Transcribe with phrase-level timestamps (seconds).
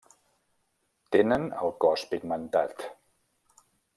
[1.15, 2.85] Tenen el cos pigmentat.